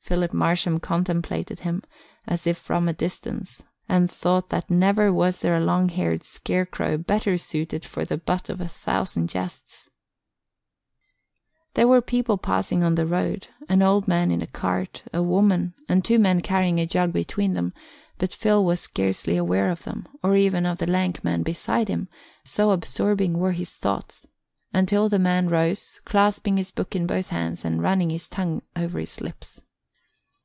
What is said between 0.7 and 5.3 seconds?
contemplated him as if from a distance and thought that never